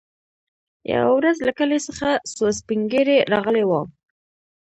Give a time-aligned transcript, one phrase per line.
[0.93, 3.81] يوه ورځ له کلي څخه څو سپين ږيري راغلي وو.